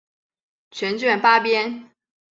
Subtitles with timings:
[0.71, 1.91] 全卷八编。